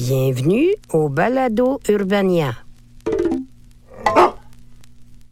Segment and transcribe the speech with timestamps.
[0.00, 2.52] Bienvenue au Balado Urbania.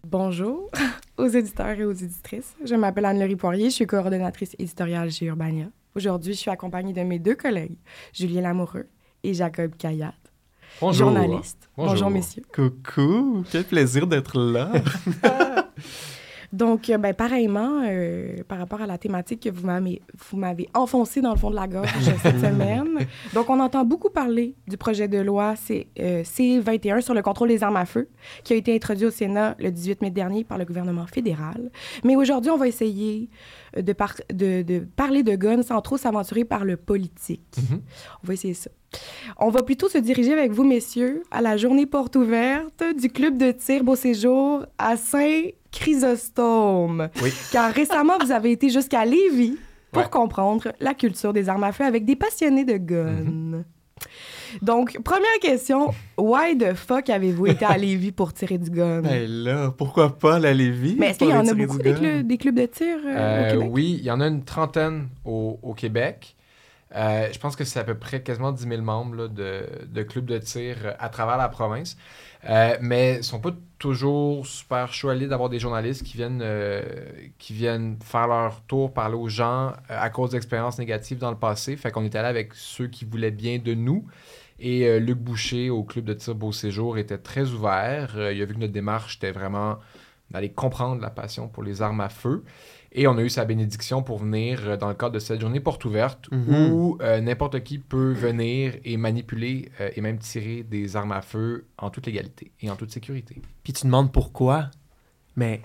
[0.06, 0.70] Bonjour
[1.18, 2.54] aux éditeurs et aux éditrices.
[2.64, 5.66] Je m'appelle Anne-Laurie Poirier, je suis coordonnatrice éditoriale chez Urbania.
[5.94, 7.76] Aujourd'hui, je suis accompagnée de mes deux collègues,
[8.14, 8.86] Julien Lamoureux
[9.22, 10.14] et Jacob Kayat,
[10.80, 11.10] Bonjour.
[11.10, 11.68] journalistes.
[11.76, 12.08] Bonjour.
[12.08, 12.44] messieurs.
[12.50, 14.72] Coucou, quel plaisir d'être là.
[16.54, 20.68] Donc, euh, ben, pareillement, euh, par rapport à la thématique que vous m'avez, vous m'avez
[20.72, 21.88] enfoncé dans le fond de la gorge
[22.22, 23.06] cette semaine.
[23.34, 27.48] Donc, on entend beaucoup parler du projet de loi C, euh, C-21 sur le contrôle
[27.48, 28.08] des armes à feu,
[28.44, 31.72] qui a été introduit au Sénat le 18 mai dernier par le gouvernement fédéral.
[32.04, 33.28] Mais aujourd'hui, on va essayer
[33.80, 37.56] de, par- de, de parler de guns sans trop s'aventurer par le politique.
[38.22, 38.70] On va essayer ça.
[39.38, 43.36] On va plutôt se diriger avec vous, messieurs, à la journée porte ouverte du club
[43.36, 47.08] de tir Beau Séjour à Saint-Chrysostome.
[47.22, 47.32] Oui.
[47.52, 49.56] Car récemment, vous avez été jusqu'à Lévis
[49.92, 50.08] pour Ouais.
[50.10, 53.24] comprendre la culture des armes à feu avec des passionnés de guns.
[54.62, 59.02] Donc, première question, why the fuck avez-vous été à Lévis pour tirer du gun?
[59.02, 60.96] ben là, pourquoi pas la Lévis?
[60.98, 63.52] Mais est-ce qu'il y en a beaucoup des, des clubs de tir euh, Euh, au
[63.52, 63.68] Québec?
[63.72, 66.36] oui, il y en a une trentaine au, au Québec.
[66.96, 70.02] Euh, je pense que c'est à peu près quasiment 10 000 membres là, de, de
[70.04, 71.96] clubs de tir euh, à travers la province.
[72.48, 76.82] Euh, mais ils sont pas toujours super chauds d'avoir des journalistes qui viennent, euh,
[77.38, 81.36] qui viennent faire leur tour, parler aux gens euh, à cause d'expériences négatives dans le
[81.38, 81.74] passé.
[81.76, 84.04] Fait qu'on est allé avec ceux qui voulaient bien de nous.
[84.58, 88.14] Et euh, Luc Boucher au club de tir Beau Séjour était très ouvert.
[88.16, 89.78] Euh, il a vu que notre démarche était vraiment
[90.30, 92.44] d'aller comprendre la passion pour les armes à feu.
[92.92, 95.60] Et on a eu sa bénédiction pour venir euh, dans le cadre de cette journée
[95.60, 96.72] porte ouverte Mhm.
[96.72, 101.66] où euh, n'importe qui peut venir et manipuler et même tirer des armes à feu
[101.78, 103.42] en toute légalité et en toute sécurité.
[103.64, 104.70] Puis tu demandes pourquoi,
[105.36, 105.60] mais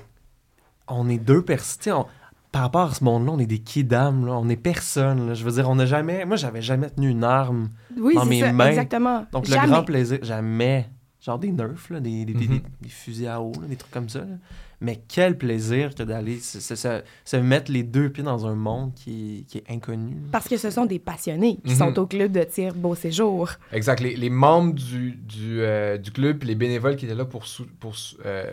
[0.88, 2.06] on est deux personnes.
[2.52, 4.34] Par rapport à ce monde-là, on est des kidams, là.
[4.34, 5.34] On est personne, là.
[5.36, 6.26] Je veux dire, on n'a jamais...
[6.26, 7.70] Moi, j'avais jamais tenu une arme.
[7.98, 8.70] oui, dans c'est mes ça, mains.
[8.70, 9.26] exactement.
[9.32, 9.68] Donc, Jamais.
[9.68, 10.20] le grand plaisir...
[10.24, 10.90] Jamais.
[11.22, 12.40] Genre des nerfs, là, des, des, Mhm.
[12.48, 14.20] des- des fusils à eau, là, des trucs comme ça.
[14.20, 14.38] là.
[14.82, 18.56] Mais quel plaisir que d'aller se, se- se- se mettre les deux pieds dans un
[18.56, 20.16] monde qui, qui est inconnu.
[20.32, 21.78] Parce que ce sont des passionnés qui Mhm.
[21.78, 23.50] sont au club de tir Beau Séjour.
[23.74, 24.00] Exact.
[24.00, 27.68] Les, les membres du, du, euh, du club, les bénévoles qui étaient là pour, sou-
[27.82, 27.94] pour
[28.26, 28.50] euh,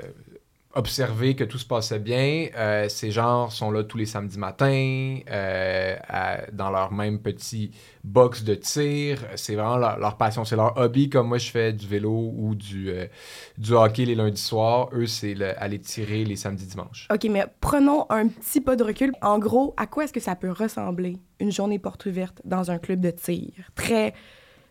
[0.77, 5.19] observer que tout se passait bien, euh, ces gens sont là tous les samedis matins,
[5.31, 5.97] euh,
[6.53, 7.71] dans leur même petit
[8.05, 9.25] box de tir.
[9.37, 11.09] C'est vraiment leur, passion, c'est leur hobby.
[11.11, 13.07] Comme moi, je fais du vélo ou du, euh,
[13.59, 14.89] du hockey les lundis soirs.
[14.93, 17.09] Eux, c'est le- aller tirer les samedis dimanches.
[17.13, 19.13] OK, mais prenons un petit pas de recul.
[19.23, 22.79] En gros, à quoi est-ce que ça peut ressembler une journée porte ouverte dans un
[22.79, 23.53] club de tir?
[23.75, 24.15] Très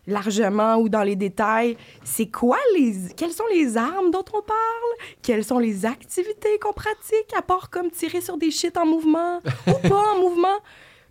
[0.06, 2.94] largement ou dans les détails, c'est quoi les...
[3.16, 5.08] Quelles sont les armes dont on parle?
[5.22, 9.38] Quelles sont les activités qu'on pratique, à part comme tirer sur des shit en mouvement
[9.66, 10.56] ou pas en mouvement?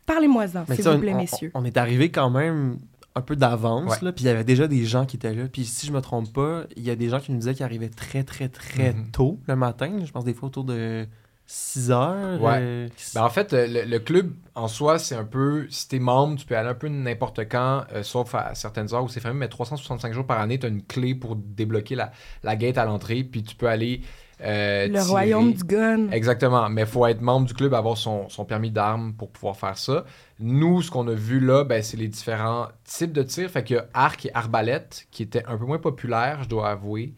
[0.05, 1.51] Parlez-moi-en, s'il vous plaît, on, messieurs.
[1.55, 2.77] On, est arrivé quand même
[3.15, 3.97] un peu d'avance, Ouais.
[4.01, 5.45] là, puis il y avait déjà des gens qui étaient là.
[5.51, 7.63] Puis si je me trompe pas, il y a des gens qui nous disaient qu'ils
[7.63, 9.11] arrivaient très, très, très Mhm.
[9.11, 9.99] tôt le matin.
[10.05, 11.07] Je pense des fois autour de
[11.47, 12.41] 6 heures.
[12.41, 12.57] Ouais.
[12.59, 15.67] euh, Ben, en fait, le, le club en soi, c'est un peu.
[15.69, 19.03] Si t'es membre, tu peux aller un peu n'importe quand, euh, sauf à certaines heures
[19.03, 22.11] où c'est fermé, mais 365 jours par année, tu as une clé pour débloquer la,
[22.43, 24.01] la gate à l'entrée, puis tu peux aller.
[24.41, 25.03] euh, Le tirer.
[25.03, 26.09] royaume du gun.
[26.11, 29.55] Exactement, mais il faut être membre du club, avoir son, son permis d'armes pour pouvoir
[29.55, 30.03] faire ça.
[30.39, 33.49] Nous, ce qu'on a vu là, ben, c'est les différents types de tirs.
[33.49, 36.69] Fait qu'il y a arc et arbalète, qui étaient un peu moins populaires, je dois
[36.71, 37.13] avouer,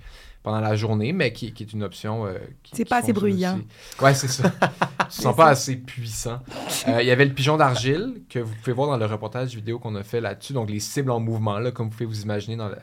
[0.48, 2.26] pendant la journée, mais qui, qui est une option.
[2.26, 3.58] euh, qui- C'est qui pas assez bruyant.
[3.58, 4.02] aussi.
[4.02, 4.50] Ouais, c'est ça.
[5.10, 6.40] Ils sont pas assez puissants.
[6.88, 9.78] Euh, Il y avait le pigeon d'argile, que vous pouvez voir dans le reportage vidéo
[9.78, 10.54] qu'on a fait là-dessus.
[10.54, 12.78] Donc, les cibles en mouvement, là, comme vous pouvez vous imaginer dans la,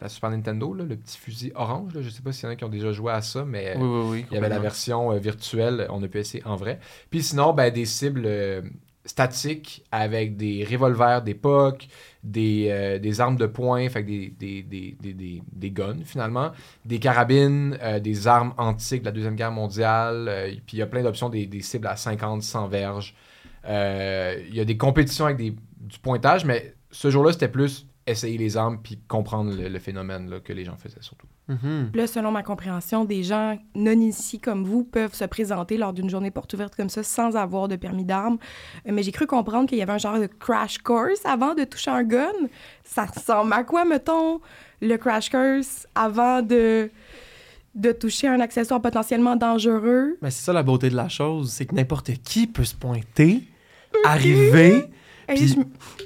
[0.00, 1.94] la Super Nintendo, là, le petit fusil orange.
[1.94, 3.76] Là, je sais pas s'il y en a qui ont déjà joué à ça, mais.
[3.78, 4.26] Oui, oui, oui.
[4.30, 6.80] Il y avait la version euh, virtuelle, on a pu essayer en vrai.
[7.10, 8.26] Puis sinon, ben, des cibles
[9.04, 11.88] statiques avec des revolvers d'époque,
[12.22, 14.96] des, euh, des armes de poing, fait des, des, des,
[15.52, 16.52] des, guns finalement,
[16.84, 20.82] des carabines, euh, des armes antiques de la Deuxième Guerre mondiale, euh, puis il y
[20.82, 23.14] a plein d'options, des, des cibles à 50, 100 verges.
[23.66, 25.50] Euh, Il y a des compétitions avec des,
[25.80, 30.30] du pointage, mais ce jour-là, c'était plus essayer les armes puis comprendre le, le phénomène
[30.30, 31.26] là, que les gens faisaient surtout.
[31.46, 31.90] Mhm.
[31.94, 36.08] Là, selon ma compréhension, des gens non initiés comme vous peuvent se présenter lors d'une
[36.08, 38.38] journée porte ouverte comme ça sans avoir de permis d'armes.
[38.88, 41.64] Euh, Mais j'ai cru comprendre qu'il y avait un genre de crash course avant de
[41.64, 42.32] toucher un gun.
[42.82, 44.40] Ça ressemble à quoi, mettons,
[44.80, 46.90] le crash course avant de,
[47.74, 50.16] de toucher un accessoire potentiellement dangereux?
[50.22, 53.42] Mais c'est ça la beauté de la chose, c'est que n'importe qui peut se pointer,
[54.04, 54.86] arriver.
[55.28, 55.56] Puis-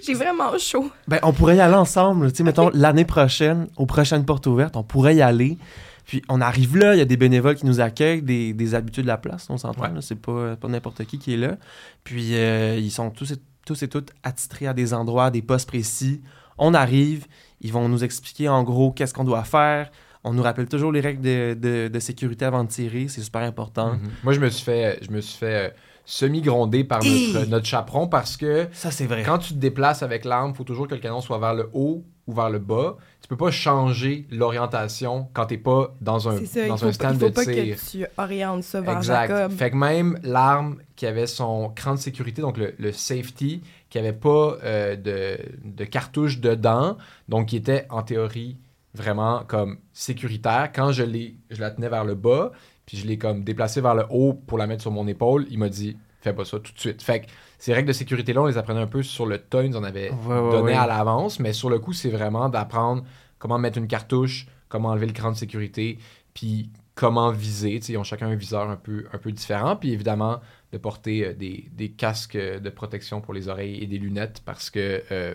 [0.05, 0.91] J'ai vraiment chaud.
[1.07, 2.31] Ben, on pourrait y aller ensemble.
[2.33, 5.59] Tu sais, mettons, l'année prochaine, aux prochaines portes ouvertes, on pourrait y aller.
[6.07, 9.03] Puis on arrive là, il y a des bénévoles qui nous accueillent, des, des habitués
[9.03, 9.83] de la place, on s'entend.
[9.83, 10.01] Ouais.
[10.01, 11.57] C'est pas, pas n'importe qui qui est là.
[12.05, 13.37] Puis euh, ils sont tous et,
[13.67, 16.23] tous et toutes attitrés à des endroits, à des postes précis.
[16.57, 17.27] On arrive,
[17.61, 19.91] ils vont nous expliquer en gros qu'est-ce qu'on doit faire.
[20.25, 23.43] On nous rappelle toujours les règles de, de- de sécurité avant de tirer, c'est super
[23.43, 23.93] important.
[23.93, 24.01] Mhm.
[24.25, 25.75] Moi, je me suis fait, je me suis fait
[26.11, 29.23] semi-gronder par notre, notre chaperon parce que Ça, c'est vrai.
[29.25, 31.69] quand tu te déplaces avec l'arme, il faut toujours que le canon soit vers le
[31.75, 32.97] haut ou vers le bas.
[33.21, 37.21] Tu peux pas changer l'orientation quand t'es pas dans un, ça, dans un stand il
[37.21, 37.77] faut de pas tir.
[37.77, 39.29] que tu orientes ça vers Exact.
[39.29, 39.53] Jacob.
[39.53, 43.61] Fait que même l'arme qui avait son cran de sécurité, donc le, le safety,
[43.91, 46.97] qui avait pas euh, de, de cartouche dedans,
[47.29, 48.57] donc qui était en théorie
[48.95, 52.53] vraiment comme sécuritaire, quand je, l'ai, je la tenais vers le bas,
[52.89, 55.59] puis je l'ai comme déplacée vers le haut pour la mettre sur mon épaule, il
[55.59, 57.03] m'a dit fais pas ça tout de suite.
[57.03, 57.27] Fait que
[57.59, 59.85] ces règles de sécurité-là, on les apprenait un peu sur le tas, ils nous en
[59.85, 60.75] avaient Ouais, ouais, donné ouais.
[60.75, 63.05] à l'avance, mais sur le coup, c'est vraiment d'apprendre
[63.39, 65.99] comment mettre une cartouche, comment enlever le cran de sécurité,
[66.33, 67.79] puis comment viser.
[67.89, 69.77] Ils ont chacun un viseur un peu, un peu différent.
[69.77, 70.41] Puis évidemment,
[70.73, 74.71] de porter euh, des, des casques de protection pour les oreilles et des lunettes parce
[74.71, 75.35] que euh,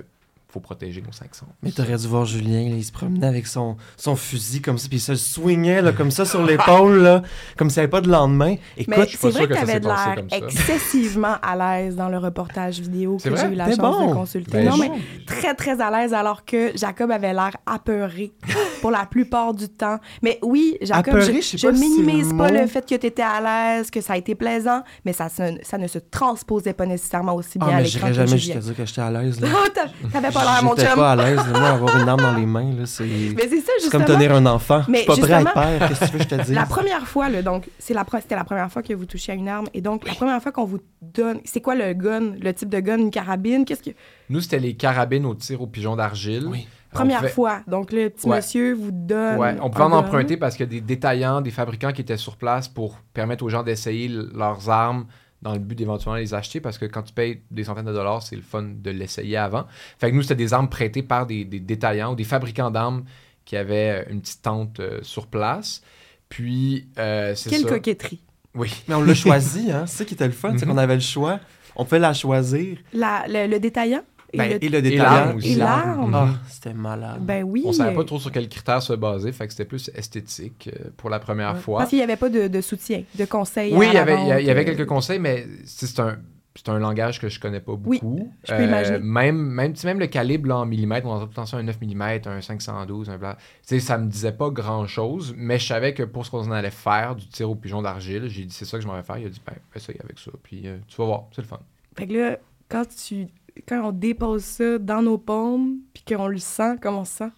[0.54, 1.48] faut protéger nos 500.
[1.64, 4.88] Mais t'aurais dû voir Julien, là, il se promenait avec son, son fusil comme ça,
[4.88, 7.24] puis il se swingait là, comme ça sur l'épaule, là,
[7.58, 8.56] comme s'il n'y avait pas de lendemain.
[8.78, 10.06] Mais Écoute, suis pas c'est vrai sûr que que tu ça avais s'est de passé
[10.06, 10.38] l'air comme ça.
[10.46, 14.10] excessivement à l'aise dans le reportage vidéo que j'ai eu la chance bon.
[14.10, 14.52] de consulter.
[14.52, 14.92] Ben, non, je- mais
[15.26, 18.32] très, très à l'aise, alors que Jacob avait l'air apeuré
[18.82, 19.98] pour la plupart du temps.
[20.22, 22.68] Mais oui, Jacob, Apeuré, je, je sais je pas si c'est le minimise pas le
[22.68, 23.42] fait que tu étais à
[23.78, 27.58] l'aise, que ça a été plaisant, mais ça, ça ne se transposait pas nécessairement aussi
[27.58, 29.40] bien Ah, à mais l'écran j'irais que jamais jusqu'à dire que j'étais à l'aise.
[29.42, 29.48] là.
[29.74, 32.46] T'a- t'avais pas l'air, mon J'étais pas à l'aise, moi, avoir une arme dans les
[32.46, 33.04] mains, là, c'est...
[33.36, 34.82] Mais c'est ça, C'est comme tenir un enfant.
[34.86, 36.36] Je Mais suis pas prêt à être père, qu'est-ce que tu veux que je te
[36.46, 36.52] dise?
[36.54, 39.36] La première fois, là, donc, c'est la, c'était la première fois que vous touchez à
[39.36, 39.68] une arme.
[39.74, 41.40] Et donc, la première fois qu'on vous donne.
[41.46, 43.66] C'est quoi le gun, le type de gun, une carabine?
[43.66, 43.92] Qu'est-ce que.
[44.30, 46.46] Nous, c'était les carabines au tir au pigeon d'argile.
[46.48, 46.68] Oui.
[46.92, 47.60] Première pouvait- fois.
[47.68, 48.36] Donc, le petit Ouais.
[48.38, 49.38] monsieur vous donne.
[49.38, 49.98] Ouais, on pouvait en gun.
[49.98, 53.44] emprunter parce qu'il y a des détaillants, des fabricants qui étaient sur place pour permettre
[53.44, 55.06] aux gens d'essayer leurs armes
[55.44, 58.24] dans le but d'éventuellement les acheter parce que quand tu payes des centaines de dollars,
[58.24, 59.66] c'est le fun de l'essayer avant.
[60.00, 63.04] Fait que nous, c'était des armes prêtées par des, des détaillants ou des fabricants d'armes
[63.46, 65.84] qui avaient euh, une petite tente euh, sur place.
[66.30, 67.70] Puis, euh, c'est Quelle ça.
[67.70, 68.22] coquetterie.
[68.56, 68.72] Oui.
[68.88, 69.86] Mais on l'a choisi, hein.
[69.86, 70.72] C'est ça qui était le fun, c'est Mhm.
[70.72, 71.40] qu'on avait le choix.
[71.76, 72.78] On pouvait la choisir.
[72.94, 74.04] La, le, le détaillant?
[74.34, 75.04] Et Ben, le- et le Et détaillant.
[75.04, 75.52] l'arme aussi.
[75.52, 76.12] Et l'arme.
[76.16, 77.20] Ah, c'était malade.
[77.22, 77.64] Ben oui.
[77.66, 80.70] On savait euh, pas trop sur quels critères se baser, fait que c'était plus esthétique
[80.74, 81.60] euh, pour la première ouais.
[81.60, 81.78] fois.
[81.80, 83.74] Parce qu'il n'y avait pas de, de soutien, de conseils.
[83.76, 86.18] Oui, il y avait, il y a- avait vente, euh, quelques conseils, mais c'est un,
[86.56, 88.18] c'est un langage que je connais pas beaucoup.
[88.20, 89.00] Euh, je peux imaginer.
[89.00, 92.42] Même, même, même le calibre là, en millimètres, on temps ça, un 9 mm, un
[92.42, 93.34] 512, un blanc.
[93.38, 96.72] Tu sais, ça me disait pas grand-chose, mais je savais que pour ce qu'on allait
[96.72, 99.18] faire, du tir au pigeon d'argile, j'ai dit c'est ça que je m'en vais faire.
[99.20, 101.60] Il a dit ben, essaye avec ça, puis euh, tu vas voir, c'est le fun.
[101.98, 102.38] Fait que là,
[102.70, 103.28] quand, tu,
[103.68, 107.30] quand on dépose ça dans nos paumes, puis qu'on le sent, comment on se sent?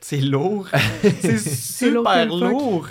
[0.00, 0.68] C'est lourd.
[1.20, 2.88] c'est lourd super lourd.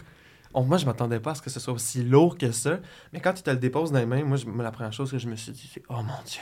[0.53, 2.79] Oh, moi, je m'attendais pas à ce que ce soit aussi lourd que ça.
[3.13, 5.11] Mais quand tu te le déposes dans les mains, moi, je- moi, la première chose
[5.11, 6.41] que je me suis dit, c'est Oh mon Dieu,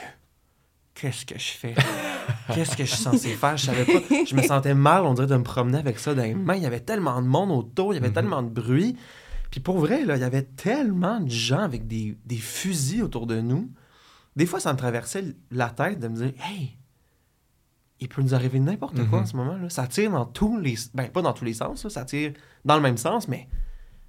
[0.94, 1.74] qu'est-ce que je fais?
[2.54, 3.56] Qu'est-ce que je suis censé faire?
[3.56, 4.00] Je savais pas.
[4.26, 6.56] Je me sentais mal, on dirait, de me promener avec ça dans les mains.
[6.56, 8.14] Il y avait tellement de monde autour, il y avait Mhm.
[8.14, 8.96] tellement de bruit.
[9.50, 13.26] Puis pour vrai, là, il y avait tellement de gens avec des, des fusils autour
[13.26, 13.70] de nous.
[14.38, 16.78] Des fois, ça me traversait la tête de me dire Hey,
[18.00, 19.24] il peut nous arriver n'importe quoi Mhm.
[19.24, 19.56] en ce moment.
[19.56, 19.68] Là.
[19.68, 20.76] Ça tire dans tous les.
[20.94, 22.32] Ben, pas dans tous les sens, là, ça tire
[22.64, 23.48] dans le même sens, mais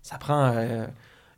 [0.03, 0.85] ça prend euh,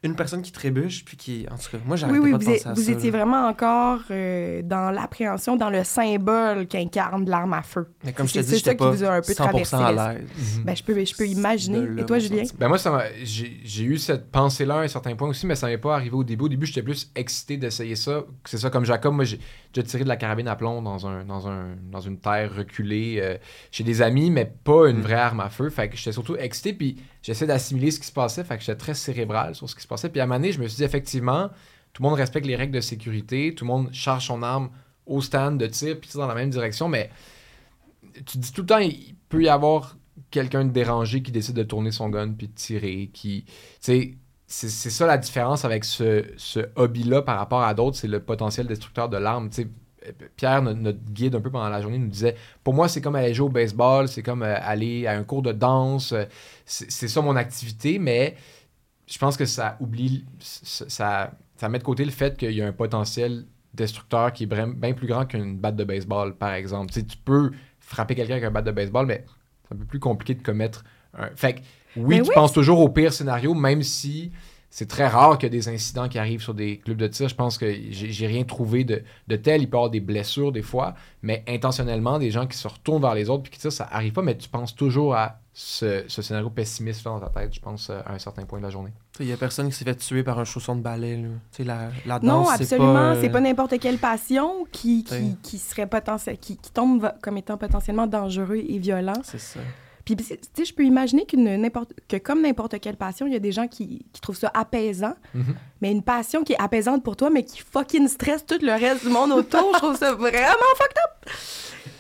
[0.04, 1.46] une personne qui trébuche, puis qui.
[1.52, 2.92] En tout cas, moi, j'arrêtais Oui, oui, pas de vous, penser à vous ça.
[2.92, 3.18] étiez là.
[3.20, 7.88] vraiment encore euh, dans l'appréhension, dans le symbole qu'incarne l'arme à feu.
[8.04, 9.34] Mais comme je C'est- te dis, c'est j'étais ça qui pas vous a un peu
[9.34, 10.28] 100% traversé à l'aise.
[10.66, 11.86] Ben, je peux, je peux imaginer.
[11.86, 12.42] Là, Et toi, Julien?
[12.58, 15.68] Ben moi, ça m'a- j'ai eu cette pensée-là à un certain point aussi, mais ça
[15.68, 16.46] m'est pas arrivé au début.
[16.46, 18.24] Au début, j'étais plus excité d'essayer ça.
[18.46, 19.40] C'est ça, comme Jacob, moi, j'ai
[19.74, 23.20] déjà tiré de la carabine à plomb dans, un, dans, un, dans une terre reculée
[23.22, 23.38] euh,
[23.72, 25.70] chez des amis, mais pas une vraie arme à feu.
[25.70, 28.44] Fait que j'étais surtout excité, puis j'essayais d'assimiler ce qui se passait.
[28.44, 30.10] Fait que j'étais très cérébral sur ce qui se passait.
[30.10, 31.50] Puis à un moment donné, je me suis dit, effectivement,
[31.94, 34.70] tout le monde respecte les règles de sécurité, tout le monde charge son arme
[35.06, 37.10] au stand de tir, puis dans la même direction, mais
[38.26, 39.98] tu dis tout le temps, il peut y avoir
[40.30, 44.18] quelqu'un de dérangé qui décide de tourner son gun puis de tirer, qui, tu sais,
[44.52, 48.68] c'est ça la différence avec ce, ce hobby-là par rapport à d'autres, c'est le potentiel
[48.68, 49.50] destructeur de l'arme.
[50.36, 53.34] Pierre, notre, guide, un peu pendant la journée, nous disait Pour moi, c'est comme aller
[53.34, 56.26] jouer au baseball, c'est comme euh, aller à un cours de danse, euh,
[56.66, 58.36] c'est ça mon activité, mais
[59.08, 62.68] je pense que ça oublie, ça, ça, met de côté le fait qu'il y a
[62.68, 66.92] un potentiel destructeur qui est bien plus grand qu'une batte de baseball, par exemple.
[66.92, 69.24] Tu peux frapper quelqu'un avec un batte de baseball, mais
[69.64, 71.30] c'est un peu plus compliqué de commettre un.
[71.36, 71.60] Fait que,
[71.98, 72.36] oui, Mais tu oui.
[72.36, 74.32] penses toujours au pire scénario, même si
[74.74, 77.28] c'est très rare qu'il y ait des incidents qui arrivent sur des clubs de tir.
[77.28, 79.62] Je pense que j'ai rien trouvé de, de tel.
[79.62, 83.02] Il peut y avoir des blessures des fois, mais intentionnellement, des gens qui se retournent
[83.02, 86.06] vers les autres puis qui tirent, ça arrive pas, mais tu penses toujours à ce,
[86.08, 88.70] ce scénario pessimiste dans ta tête, je pense, euh, à un certain point de la
[88.70, 88.94] journée.
[89.20, 91.18] Il y a personne qui s'est fait tuer par un chausson de balai.
[91.18, 91.28] Là.
[91.52, 92.94] Tu sais, la, la danse, Non, c'est absolument.
[92.94, 97.12] pas, euh, C'est pas n'importe quelle passion qui, qui, qui serait potentiel, qui, qui tombe
[97.22, 99.20] comme étant potentiellement dangereux et violent.
[99.24, 99.60] C'est ça.
[100.06, 101.70] Puis, tu sais, je peux imaginer qu'une
[102.08, 105.14] que comme n'importe quelle passion, il y a des gens qui, qui trouvent ça apaisant.
[105.36, 105.56] Mm-hmm.
[105.82, 109.06] Mais une passion qui est apaisante pour toi, mais qui fucking stresse tout le reste
[109.06, 111.32] du monde autour, je trouve ça vraiment fucked up.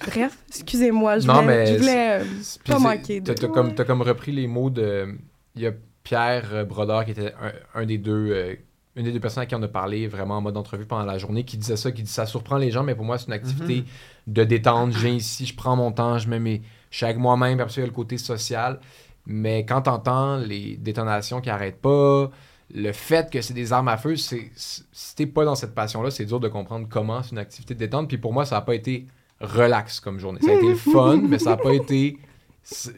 [0.08, 2.25] Bref, excusez-moi, je Non, voulais, mais je voulais euh,
[2.65, 3.34] pas manquer de...
[3.34, 5.15] T'as t'as comme, repris les mots de.
[5.55, 5.72] Il y a
[6.03, 8.31] Pierre euh, Brodeur qui était un, un des deux.
[8.31, 8.55] euh,
[8.96, 11.17] une des deux personnes à qui on a parlé vraiment en mode entrevue pendant la
[11.17, 13.34] journée qui disait ça, qui dit ça surprend les gens, mais pour moi, c'est une
[13.34, 13.86] activité
[14.27, 14.91] de détente.
[14.91, 16.62] Je viens ici, je prends mon temps, je mets mes.
[16.91, 18.79] Je suis avec moi-même, puis après il y a le côté social.
[19.25, 22.29] Mais quand t'entends les détonations qui arrêtent pas,
[22.74, 26.12] le fait que c'est des armes à feu, c'est si t'es pas dans cette passion-là,
[26.12, 28.07] c'est dur de comprendre comment c'est une activité de détente.
[28.07, 29.07] Puis pour moi, ça a pas été
[29.39, 30.39] relax comme journée.
[30.41, 32.17] Ça a été le fun, mais ça a pas été.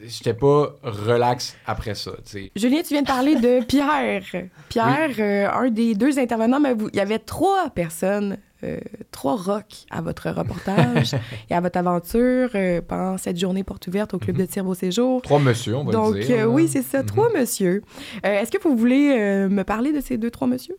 [0.04, 2.52] J'étais pas relax après ça, tu sais.
[2.54, 4.22] Julien, tu viens de parler de Pierre.
[4.68, 8.78] Pierre, euh, un des deux intervenants, mais vous, il y avait trois personnes, euh,
[9.10, 11.14] trois rocks à votre reportage
[11.50, 14.74] et à votre aventure euh, pendant cette journée porte ouverte au Club de tir Beau
[14.74, 15.22] Séjour.
[15.22, 16.26] Trois monsieur, on va Donc, dire.
[16.30, 16.48] euh, là.
[16.48, 17.06] oui, c'est ça, Mhm.
[17.06, 17.82] trois monsieur.
[18.24, 20.76] Euh, Est-ce que vous voulez euh, me parler de ces deux, trois monsieur?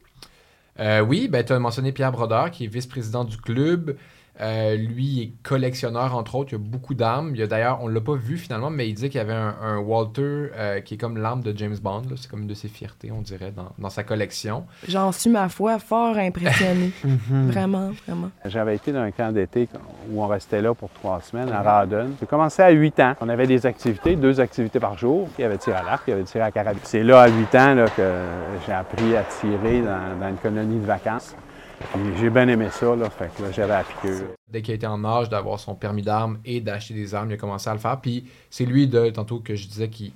[0.80, 3.96] Euh, oui, ben, tu as mentionné Pierre Brodeur, qui est vice-président du club.
[4.42, 6.50] Euh, lui il est collectionneur, entre autres.
[6.51, 7.32] Il y a beaucoup d'armes.
[7.34, 9.34] Il y a d'ailleurs, on l'a pas vu finalement, mais il dit qu'il y avait
[9.34, 10.22] un, un Walter
[10.56, 12.01] euh, qui est comme l'arme de James Bond.
[12.10, 12.15] là.
[12.18, 14.65] C'est comme une de ses fiertés, on dirait, dans, dans sa collection.
[14.88, 16.92] J'en suis, ma foi, fort impressionnée.
[17.06, 17.50] Mhm.
[17.51, 18.30] Vraiment, vraiment.
[18.46, 19.68] J'avais été dans un camp d'été
[20.10, 22.10] où on restait là pour trois semaines à Radon.
[22.20, 23.13] J'ai commencé à 8 ans.
[23.22, 25.30] On avait des activités, deux activités par jour.
[25.38, 26.82] Il y avait tiré à l'arc, il y avait tiré à carabine.
[26.84, 28.12] C'est là, à 8 ans, là, que
[28.65, 31.36] j'ai appris à tirer dans, dans une colonie de vacances.
[32.17, 33.84] J'ai bien aimé ça, là, fait que j'avais.
[34.50, 37.34] Dès qu'il a été en âge d'avoir son permis d'armes et d'acheter des armes, il
[37.34, 38.00] a commencé à le faire.
[38.00, 40.12] Puis c'est lui, de, tantôt que je disais qu'il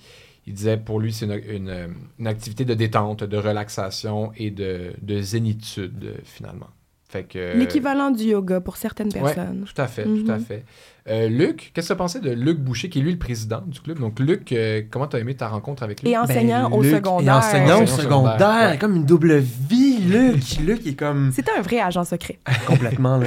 [0.47, 6.15] il disait pour lui, c'est une, activité de détente, de relaxation et de, de zénitude,
[6.23, 6.69] finalement.
[7.11, 9.65] Fait que, L'équivalent du yoga pour certaines Ouais, personnes.
[9.65, 10.45] tout à fait, tout à Mhm.
[10.45, 10.63] fait.
[11.09, 13.63] Euh, Luc, qu'est-ce que tu as pensé de Luc Boucher, qui est lui le président
[13.65, 13.97] du club?
[13.99, 16.11] Donc, Luc, euh, comment tu as aimé ta rencontre avec lui?
[16.11, 17.33] Et enseignant au Luc secondaire.
[17.33, 18.33] Et enseignant au au secondaire.
[18.33, 18.77] secondaire, ouais.
[18.77, 20.59] Comme une double vie, Luc.
[20.63, 21.31] Luc est comme...
[21.31, 22.37] C'était un vrai agent secret.
[22.67, 23.25] Complètement, là.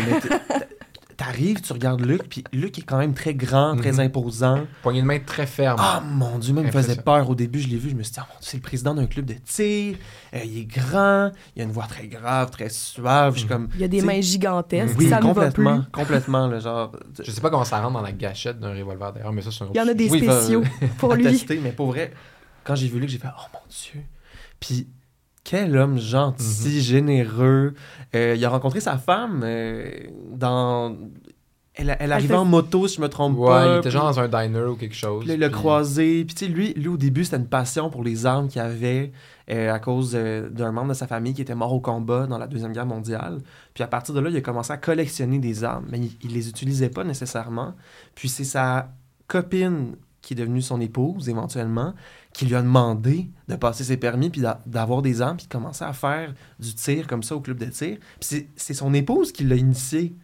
[1.25, 4.01] T'arrives, tu regardes Luc, puis Luc est quand même très grand, très Mhm.
[4.01, 4.65] imposant.
[4.83, 5.77] Poignée de main très ferme.
[5.81, 7.61] Ah mon Dieu, même il me faisait peur au début.
[7.61, 9.27] Je l'ai vu, je me suis dit, ah mon Dieu, c'est le président d'un club
[9.27, 9.97] de tir.
[10.35, 13.35] Euh, il est grand, il a une voix très grave, très suave.
[13.35, 13.69] Je suis comme.
[13.77, 15.35] Il y a des mains gigantesques, Oui, ça ne va plus.
[15.63, 16.91] complètement, complètement, le genre.
[17.23, 19.63] Je sais pas comment ça rentre dans la gâchette d'un revolver d'ailleurs, mais ça, c'est
[19.63, 20.65] un autre Il y en a des Oui, spéciaux
[20.99, 21.23] pour à lui.
[21.25, 22.13] tester, mais pour vrai,
[22.65, 24.03] quand j'ai vu Luc, j'ai fait, oh mon Dieu.
[24.59, 24.89] Puis
[25.45, 27.75] quel homme gentil, généreux.
[28.15, 29.91] Euh, il a rencontré sa femme euh,
[30.33, 30.97] dans.
[31.75, 33.75] Elle, elle Elle arrivait fait- en moto, si je me trompe Ouais, pas.
[33.75, 35.21] il était genre dans un diner ou quelque chose.
[35.21, 36.25] Puis là, il l'a puis- croisé.
[36.27, 39.11] Puis tu sais, lui, lui, au début, c'était une passion pour les armes qu'il avait
[39.51, 42.47] euh, à cause d'un membre de sa famille qui était mort au combat dans la
[42.47, 43.39] Deuxième Guerre mondiale.
[43.73, 46.35] Puis à partir de là, il a commencé à collectionner des armes, mais il, il
[46.35, 47.75] les utilisait pas nécessairement.
[48.15, 48.91] Puis c'est sa
[49.27, 51.93] copine qui est devenue son épouse éventuellement,
[52.33, 55.53] qui lui a demandé de passer ses permis puis d'a- d'avoir des armes puis de
[55.53, 57.99] commencer à faire du tir comme ça au club de tir.
[58.21, 60.15] Puis c'est- son épouse qui l'a initié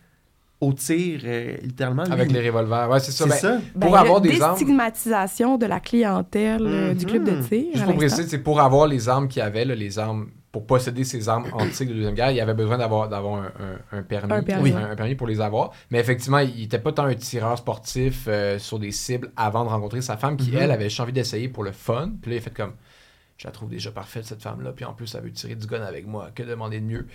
[0.60, 2.02] au tir, euh, littéralement.
[2.04, 2.88] Lui, Avec les revolvers.
[2.90, 3.24] Ouais, c'est ça.
[3.24, 3.60] C'est Ben, ça.
[3.80, 4.54] Pour Ben, avoir des armes.
[4.58, 7.44] déstigmatisation de la clientèle euh, du club de Mhm.
[7.48, 7.64] tir.
[7.74, 10.66] Juste pour préciser, c'est pour avoir les armes qu'il y avait, là, les armes, pour
[10.66, 13.52] posséder ces armes antiques de Deuxième Guerre, il avait besoin d'avoir, d'avoir un,
[13.92, 14.72] un- un permis, Un permis.
[14.72, 15.72] un, un permis pour les avoir.
[15.90, 19.68] Mais effectivement, il n'était pas tant un tireur sportif euh, sur des cibles avant de
[19.68, 20.58] rencontrer sa femme, qui, Mhm.
[20.58, 22.12] elle, avait juste envie d'essayer pour le fun.
[22.22, 22.72] Puis là, il a fait comme,
[23.38, 24.73] je la trouve déjà parfaite, cette femme-là.
[24.75, 26.30] Puis en plus, elle veut tirer du gun avec moi.
[26.35, 27.07] Que demander de mieux?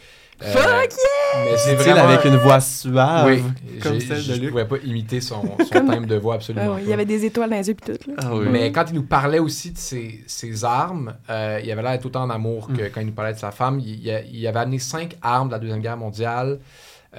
[0.42, 1.44] Euh, Fuck yeah!
[1.52, 2.08] Mais c'est vraiment...
[2.08, 3.44] avec une voix suave, Oui,
[3.82, 4.52] comme celle de je Luc.
[4.52, 6.76] pouvais pas imiter son, son Comme- thème de voix absolument.
[6.78, 8.10] Ah il y avait des étoiles dans les yeux puis tout.
[8.10, 8.16] Là.
[8.20, 8.46] Ah oui.
[8.50, 12.06] Mais quand il nous parlait aussi de ses, ses armes, euh, il avait l'air d'être
[12.06, 12.78] autant en amour Mm.
[12.78, 13.82] que quand il nous parlait de sa femme.
[13.82, 16.60] Il, il a- il avait amené cinq armes de la Deuxième Guerre mondiale.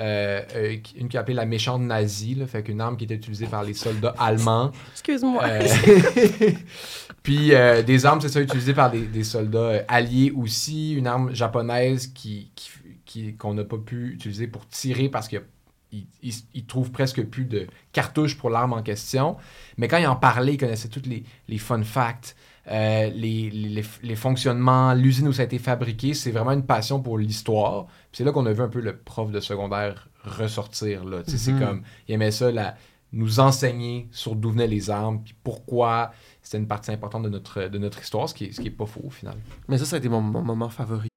[0.01, 0.41] Euh,
[0.97, 3.75] une qu'il appelait la méchante nazie, là, fait qu'une arme qui était utilisée par les
[3.75, 4.73] soldats allemands.
[4.93, 5.45] Excuse-moi.
[7.25, 10.93] Puis euh, des armes, c'est ça, utilisées par des, des soldats euh, alliés aussi.
[10.93, 12.71] Une arme japonaise qui, qui-
[13.04, 15.43] qui- qu'on n'a pas pu utiliser pour tirer parce qu'il
[15.90, 16.07] il,
[16.54, 19.37] il- trouve presque plus de cartouches pour l'arme en question.
[19.78, 22.37] Mais quand il en parlait, il connaissait tous les, les fun facts,
[22.71, 26.12] euh, les, les- les fonctionnements, l'usine où ça a été fabriqué.
[26.12, 27.87] C'est vraiment une passion pour l'histoire.
[28.12, 31.04] C'est là qu'on a vu un peu le prof de secondaire ressortir.
[31.04, 31.23] Là.
[31.26, 31.38] Sais, Mhm.
[31.38, 32.76] C'est comme, il aimait ça, la-
[33.12, 36.11] nous enseigner sur d'où venaient les armes, puis pourquoi
[36.45, 38.71] c'était une partie importante de notre, de notre histoire, ce qui est, ce qui est
[38.71, 39.37] pas faux au final.
[39.67, 41.09] Mais ça, ça a été mon, mon moment favori.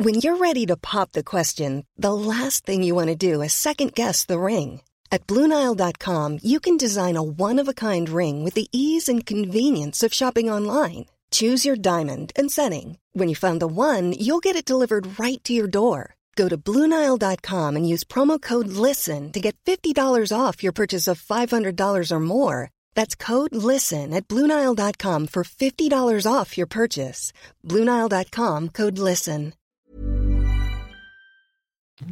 [0.00, 3.52] When you're ready to pop the question, the last thing you want to do is
[3.52, 4.80] second guess the ring.
[5.10, 9.26] At Bluenile.com, you can design a one of a kind ring with the ease and
[9.26, 11.06] convenience of shopping online.
[11.32, 12.98] Choose your diamond and setting.
[13.12, 16.14] When you find the one, you'll get it delivered right to your door.
[16.36, 21.20] Go to Bluenile.com and use promo code LISTEN to get $50 off your purchase of
[21.20, 22.70] $500 or more.
[22.98, 27.32] That's code LISTEN at Bluenile.com for $50 off your purchase.
[27.64, 29.52] Bluenile.com code LISTEN.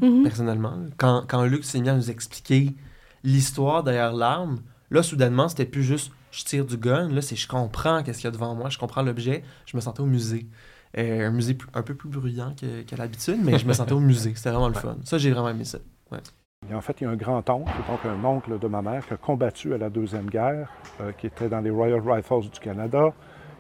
[0.00, 0.22] Mhm.
[0.22, 0.86] personnellement.
[0.96, 2.76] Quand, quand Luc s'est mis à nous expliquer
[3.24, 4.60] l'histoire derrière l'arme,
[4.92, 7.08] là, soudainement, c'était plus juste je tire du gun.
[7.08, 9.42] Là, c'est je comprends qu'est-ce qu'il y a devant moi, je comprends l'objet.
[9.66, 10.46] Je me sentais au musée.
[10.98, 13.98] Euh, un musée un peu plus bruyant que- qu'à l'habitude, mais je me sentais au
[14.00, 14.34] musée.
[14.36, 14.98] C'était vraiment le fun.
[15.04, 15.78] Ça, j'ai vraiment aimé ça.
[16.12, 16.20] Ouais.
[16.70, 19.14] Et en fait, il y a un grand-oncle, donc un oncle de ma mère, qui
[19.14, 20.68] a combattu à la Deuxième Guerre,
[21.00, 23.12] euh, qui était dans les Royal Rifles du Canada,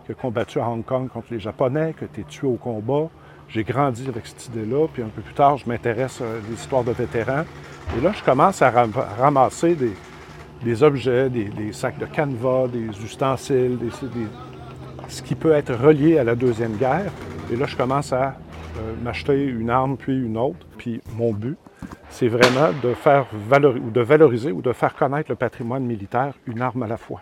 [0.04, 3.08] qui a combattu à Hong Kong contre les Japonais, qui a été tué au combat.
[3.48, 6.90] J'ai grandi avec cette idée-là, puis un peu plus tard, je m'intéresse à l'histoire de
[6.90, 7.44] vétérans.
[7.96, 9.92] Et là, je commence à ram- ramasser des,
[10.64, 14.26] des objets, des, des sacs de canevas, des ustensiles, des, des-
[15.06, 17.12] ce qui peut être relié à la Deuxième Guerre.
[17.52, 18.34] Et là, je commence à
[18.78, 20.66] euh, m'acheter une arme, puis une autre.
[20.76, 21.56] Puis mon but,
[22.10, 26.34] c'est vraiment de faire valoriser, ou de valoriser ou de faire connaître le patrimoine militaire,
[26.46, 27.20] une arme à la fois.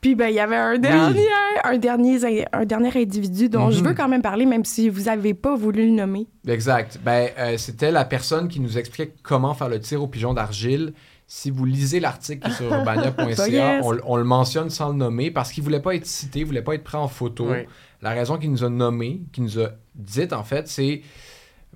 [0.00, 1.26] Puis ben il y avait un dernier,
[1.62, 3.88] un dernier, un dernier individu dont je Mhm.
[3.88, 6.26] veux quand même parler, même si vous n'avez pas voulu le nommer.
[6.48, 6.98] Exact.
[7.04, 10.94] Ben, euh, c'était la personne qui nous expliquait comment faire le tir au pigeon d'argile.
[11.26, 13.84] Si vous lisez l'article sur urbania.ca, Yes.
[13.84, 16.62] on, on le mentionne sans le nommer parce qu'il voulait pas être cité, il voulait
[16.62, 17.48] pas être pris en photo.
[17.50, 17.66] Oui.
[18.00, 21.02] La raison qu'il nous a nommé, qu'il nous a dite en fait, c'est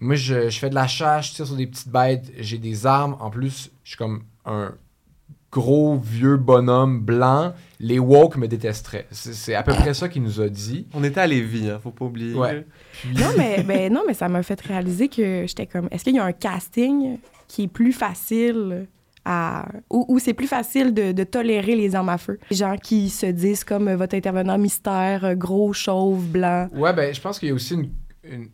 [0.01, 2.87] moi je, je fais de la chasse, je tire sur des petites bêtes, j'ai des
[2.87, 3.17] armes.
[3.21, 4.75] En plus, je suis comme un
[5.55, 7.55] gros vieux bonhomme blanc.
[7.79, 9.07] Les woke me détesteraient.
[9.13, 10.89] C'est c'est à peu près ça qu'il nous a dit.
[10.93, 12.35] On était à Lévis, hein, faut pas oublier.
[12.35, 12.67] Ouais.
[13.15, 16.19] Non, mais, ben, non, mais ça m'a fait réaliser que j'étais comme, est-ce qu'il y
[16.19, 18.89] a un casting qui est plus facile
[19.25, 19.67] à.
[19.91, 22.39] ou, ou c'est plus facile de, de tolérer les armes à feu?
[22.51, 26.69] Les gens qui se disent comme euh, votre intervenant mystère, euh, gros, chauve, blanc.
[26.73, 27.91] Ouais, ben, je pense qu'il y a aussi une,
[28.25, 28.49] une,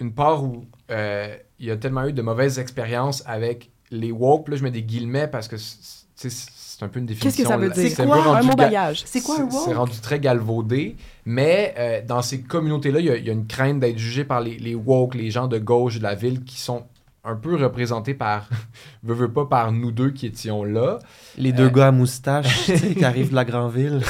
[0.00, 4.48] une part où euh, il y a tellement eu de mauvaises expériences avec les woke.
[4.48, 7.30] Là, je mets des guillemets parce que c'est un peu une définition.
[7.30, 7.90] Qu'est-ce que ça veut dire?
[7.94, 9.02] C'est quoi peu un rendu mot ga- bagage?
[9.06, 9.76] C'est quoi un c'est- C'est woke?
[9.76, 10.96] rendu très galvaudé.
[11.24, 14.24] Mais euh, dans ces communautés-là, il y, a- il y a une crainte d'être jugé
[14.24, 16.84] par les, les woke, les gens de gauche de la ville qui sont
[17.26, 18.48] un peu représentés par,
[19.02, 20.98] veux, veux pas, par nous deux qui étions là.
[21.38, 22.64] Les deux Euh, gars à moustache
[22.96, 24.02] qui arrivent de la Grandville.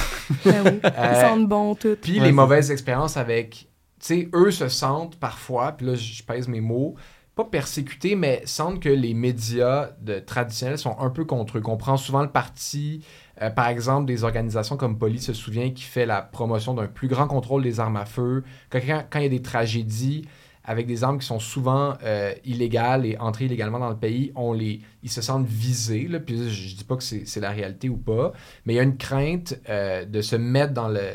[0.45, 1.97] Ben oui, ils sentent bon, tout.
[2.01, 3.69] Puis Ouais, les mauvaises expériences avec.
[4.05, 6.95] Sais, eux se sentent parfois, puis là, je pèse mes mots,
[7.35, 9.93] pas persécutés, mais sentent que les médias
[10.27, 11.63] traditionnels sont un peu contre eux.
[11.63, 13.03] Qu'on prend souvent le parti,
[13.41, 17.09] euh, par exemple, des organisations comme Police se souvient qui fait la promotion d'un plus
[17.09, 18.45] grand contrôle des armes à feu.
[18.69, 20.29] Quand, il y a des tragédies
[20.65, 24.53] avec des armes qui sont souvent euh, illégales et entrées illégalement dans le pays, on
[24.53, 26.09] les, ils se sentent visés.
[26.09, 28.35] Là, puis je, je dis pas que c'est la réalité ou pas,
[28.67, 31.09] mais il y a une crainte euh, de se mettre dans le,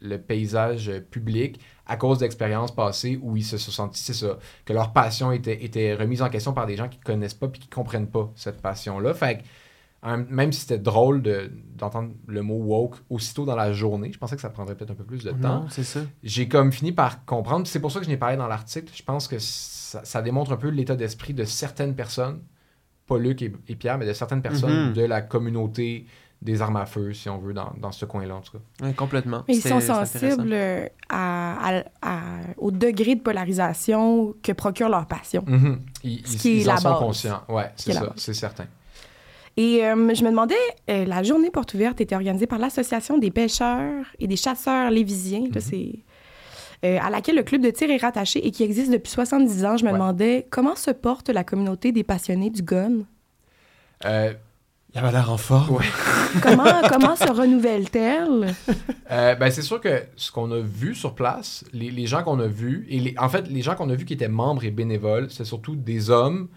[0.00, 4.72] le paysage public à cause d'expériences passées où ils se sont sentis, c'est ça, que
[4.72, 7.68] leur passion était, était remise en question par des gens qui connaissent pas puis qui
[7.68, 9.12] comprennent pas cette passion-là.
[9.14, 9.42] Fait que,
[10.30, 14.34] même si c'était drôle de- d'entendre le mot woke aussitôt dans la journée, je pensais
[14.36, 16.00] que ça prendrait peut-être un peu plus de temps Non, c'est ça.
[16.22, 17.66] j'ai comme fini par comprendre.
[17.66, 18.90] C'est pour ça que je n'ai parlé dans l'article.
[18.96, 22.40] Je pense que ça, ça démontre un peu l'état d'esprit de certaines personnes,
[23.06, 24.92] pas Luc et, et Pierre, mais de certaines personnes Mhm.
[24.94, 26.06] de la communauté
[26.42, 28.86] des armes à feu, si on veut, dans, dans ce coin-là, en tout cas.
[28.86, 29.44] Ouais, complètement.
[29.46, 32.18] Mais ils sont sensibles euh, à, à- à-
[32.56, 35.44] au degré de polarisation que procure leur passion.
[35.46, 35.80] Mhm.
[36.02, 36.98] Ils, Ce ils- qui est ils en la sont base.
[36.98, 37.42] conscients.
[37.48, 38.64] Ouais, qui c'est ça, c'est certain.
[39.58, 40.54] Et euh, je me demandais,
[40.88, 45.44] euh, la journée porte ouverte était organisée par l'Association des pêcheurs et des chasseurs lévisiens.
[46.82, 49.76] Euh, à laquelle le club de tir est rattaché et qui existe depuis 70 ans.
[49.76, 53.00] Je me demandais comment se porte la communauté des passionnés du gun.
[54.06, 54.32] Euh,
[54.94, 55.80] Il avait l'air en forme.
[56.42, 58.54] Comment, comment se renouvelle-t-elle?
[59.10, 62.38] Euh, ben, c'est sûr que ce qu'on a vu sur place, les, les gens qu'on
[62.40, 64.70] a vus, et les- en fait, les gens qu'on a vus qui étaient membres et
[64.70, 66.48] bénévoles, c'est surtout des hommes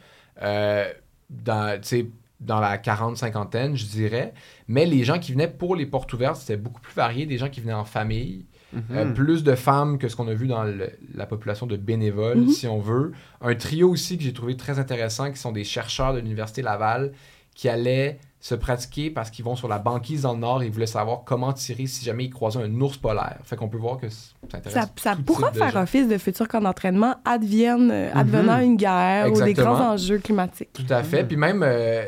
[0.41, 0.85] euh,
[1.29, 2.07] dans, tu sais,
[2.39, 4.33] dans la 40-50aine, je dirais.
[4.67, 7.25] Mais les gens qui venaient pour les portes ouvertes, c'était beaucoup plus varié.
[7.25, 8.45] Des gens qui venaient en famille,
[8.91, 9.13] euh, Mhm.
[9.13, 12.49] plus de femmes que ce qu'on a vu dans le- la population de bénévoles, Mhm.
[12.49, 13.13] si on veut.
[13.41, 17.13] Un trio aussi que j'ai trouvé très intéressant, qui sont des chercheurs de l'Université Laval,
[17.55, 20.71] qui allaient se pratiquer parce qu'ils vont sur la banquise dans le nord et ils
[20.71, 23.37] voulaient savoir comment tirer si jamais ils croisaient un ours polaire.
[23.45, 25.83] Fait qu'on peut voir que ça intéresse Ça, ça tout pourra faire gens.
[25.83, 28.63] office de futur camp d'entraînement advienne, euh, advenant Mhm.
[28.65, 30.73] une guerre ou des grands enjeux climatiques.
[30.73, 31.23] Tout à fait.
[31.23, 32.03] Puis même, euh,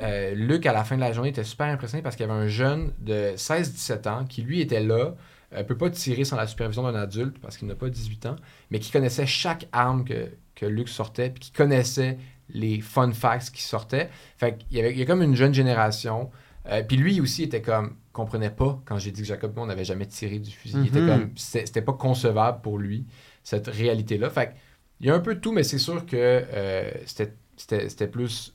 [0.00, 2.38] euh, Luc, à la fin de la journée, était super impressionné parce qu'il y avait
[2.40, 5.14] un jeune de 16-17 ans qui, lui, était là,
[5.56, 8.36] ne peut pas tirer sans la supervision d'un adulte parce qu'il n'a pas 18 ans,
[8.70, 12.18] mais qui connaissait chaque arme que, que Luc sortait, puis qui connaissait
[12.48, 14.10] les fun facts qui sortaient.
[14.36, 16.30] Fait qu'il y avait il y a comme une jeune génération.
[16.68, 19.84] Euh, puis lui aussi était comme, comprenait pas quand j'ai dit que Jacob on n'avait
[19.84, 20.76] jamais tiré du fusil.
[20.80, 21.06] Il était Mhm.
[21.08, 23.06] comme, c'était pas concevable pour lui,
[23.42, 24.30] cette réalité-là.
[24.30, 24.54] Fait
[25.00, 28.06] il y a un peu de tout, mais c'est sûr que euh, c'était- c'était c'était
[28.06, 28.54] plus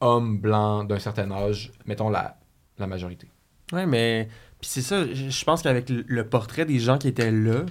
[0.00, 2.38] homme blanc d'un certain âge, mettons la,
[2.78, 3.28] la majorité.
[3.72, 4.28] Ouais, mais.
[4.60, 7.64] Puis c'est ça, je pense qu'avec le portrait des gens qui étaient là,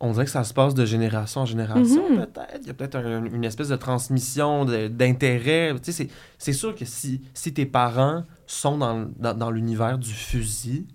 [0.00, 2.16] on dirait que ça se passe de génération en génération, Mhm.
[2.26, 2.58] peut-être.
[2.62, 5.72] Il y a peut-être un- une espèce de transmission d'intérêt.
[5.82, 10.12] Tu sais, c'est- sûr que si, si tes parents sont dans, dans, dans l'univers du
[10.12, 10.86] fusil,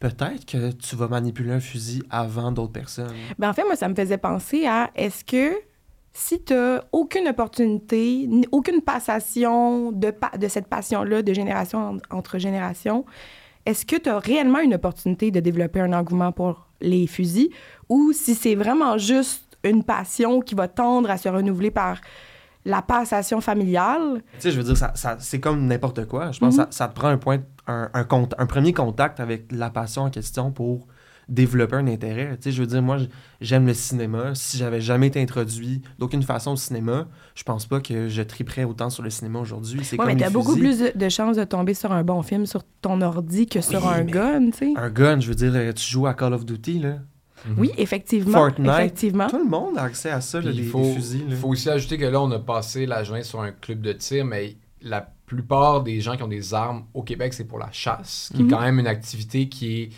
[0.00, 3.14] peut-être que tu vas manipuler un fusil avant d'autres personnes.
[3.38, 5.54] Ben, en fait, moi, ça me faisait penser à est-ce que
[6.12, 11.78] si tu n'as aucune opportunité, ni- aucune passation de, pa- de cette passion-là de génération
[12.10, 13.04] en- entre générations,
[13.66, 17.48] est-ce que tu as réellement une opportunité de développer un engouement pour les fusils
[17.88, 22.00] ou si c'est vraiment juste une passion qui va tendre à se renouveler par
[22.64, 24.22] la passation familiale?
[24.34, 26.32] Tu sais, je veux dire, ça, ça- c'est comme n'importe quoi.
[26.32, 26.66] Je pense Mhm.
[26.66, 30.10] que ça, ça te prend un, point, un, un, premier contact avec la passion en
[30.10, 30.86] question pour
[31.28, 32.36] développer un intérêt.
[32.36, 32.98] Tu sais, je veux dire, moi,
[33.40, 34.34] j'aime le cinéma.
[34.34, 38.62] Si j'avais jamais été introduit d'aucune façon au cinéma, je pense pas que je triperais
[38.64, 39.80] autant sur le cinéma aujourd'hui.
[39.84, 42.62] C'est Oui, comme mais beaucoup plus de, chances de tomber sur un bon film sur
[42.80, 44.72] ton ordi que sur un gun, tu sais.
[44.76, 46.94] Un gun, je veux dire, tu joues à Call of Duty, là.
[47.56, 48.32] Oui, effectivement.
[48.38, 48.70] Fortnite.
[48.70, 49.28] Effectivement.
[49.28, 51.24] Tout le monde a accès à ça, là, Puis les, il faut, les fusils.
[51.28, 53.92] il faut aussi ajouter que là, on a passé la journée sur un club de
[53.92, 57.70] tir, mais la plupart des gens qui ont des armes au Québec, c'est pour la
[57.72, 58.48] chasse, qui Mhm.
[58.48, 59.88] est quand même une activité qui est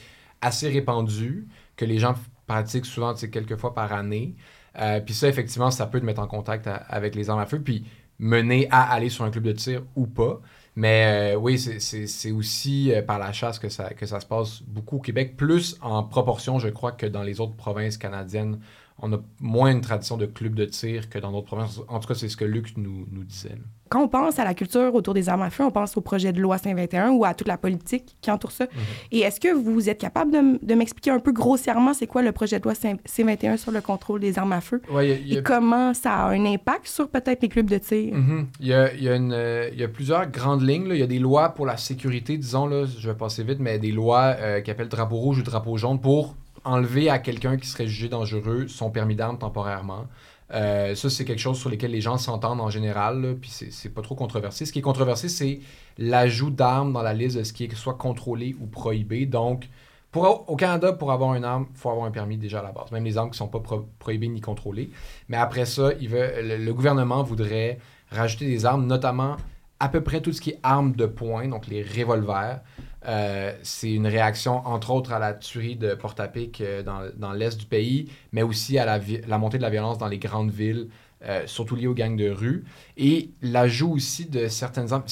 [0.41, 1.47] assez répandue,
[1.77, 2.15] que les gens
[2.47, 4.35] pratiquent souvent, tu sais, quelques fois par année.
[4.81, 7.47] Euh, puis ça, effectivement, ça peut te mettre en contact à- avec les armes à
[7.47, 7.85] feu, puis
[8.19, 10.41] mener à aller sur un club de tir ou pas.
[10.79, 14.63] Mais euh, oui, c'est- aussi euh, par la chasse que ça, que ça se passe
[14.63, 18.61] beaucoup au Québec, plus en proportion, je crois, que dans les autres provinces canadiennes.
[19.01, 21.81] On a moins une tradition de club de tir que dans d'autres provinces.
[21.89, 23.51] En tout cas, c'est ce que Luc nous, nous disait.
[23.51, 23.57] là.
[23.91, 26.31] Quand on pense à la culture autour des armes à feu, on pense au projet
[26.33, 28.67] de loi Saint-21 ou à toute la politique qui entoure ça.
[29.13, 30.33] Et est-ce que vous êtes capable
[30.63, 33.81] de, m'expliquer un peu grossièrement c'est quoi le projet de loi Saint- C-21 sur le
[33.81, 34.83] contrôle des armes à feu?
[34.91, 37.41] Ouais, il y a- il y a- Et comment ça a un impact sur peut-être
[37.41, 38.15] les clubs de tir?
[38.15, 38.49] Mhm.
[38.61, 40.89] il, y a, il y a une, il y a plusieurs grandes lignes.
[40.91, 43.79] Il y a des lois pour la sécurité, disons, là, je vais passer vite, mais
[43.79, 47.67] des lois euh, qui appellent drapeau rouge ou drapeau jaune pour enlever à quelqu'un qui
[47.67, 50.07] serait jugé dangereux son permis d'arme temporairement.
[50.55, 54.01] Euh, ça, c'est quelque chose sur lequel les gens s'entendent en général, puis c'est pas
[54.01, 54.65] trop controversé.
[54.65, 55.61] Ce qui est controversé, c'est
[55.99, 59.27] l'ajout d'armes dans la liste de ce qui est soit contrôlé ou prohibé.
[59.27, 59.69] Donc,
[60.11, 62.73] pour, au Canada, pour avoir une arme, il faut avoir un permis déjà à la
[62.73, 62.91] base.
[62.93, 64.89] Même les armes qui ne sont pas pro- prohibées ni contrôlées.
[65.29, 67.79] Mais après ça, il veut, le, le gouvernement voudrait
[68.11, 69.37] rajouter des armes, notamment
[69.81, 72.63] à peu près tout ce qui est armes de poing, donc les revolvers.
[73.09, 77.59] Euh, c'est une réaction, entre autres, à la tuerie de Porte-à-Pic euh, dans, dans l'est
[77.59, 80.89] du pays, mais aussi à la, la montée de la violence dans les grandes villes,
[81.25, 82.65] euh, surtout liées aux gangs de rue.
[82.99, 85.05] Et l'ajout aussi de certaines armes.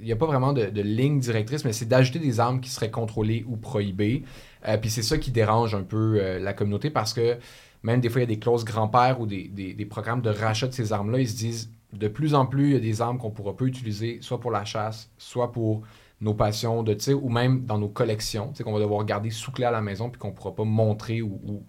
[0.00, 2.70] Il n'y a pas vraiment de, de ligne directrice, mais c'est d'ajouter des armes qui
[2.70, 4.22] seraient contrôlées ou prohibées.
[4.68, 7.38] Euh, puis c'est ça qui dérange un peu la communauté parce que
[7.82, 10.28] même des fois, il y a des clauses grand-père ou des, des- des programmes de
[10.30, 11.18] rachat de ces armes-là.
[11.20, 13.64] Ils se disent de plus en plus, il y a des armes qu'on pourra pas
[13.64, 15.82] utiliser, soit pour la chasse, soit pour
[16.20, 19.30] nos passions de tir, ou même dans nos collections, tu sais, qu'on va devoir garder
[19.30, 21.62] sous clé à la maison puis qu'on pourra pas montrer ou, ou-